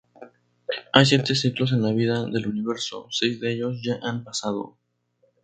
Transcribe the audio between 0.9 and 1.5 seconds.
Hay siete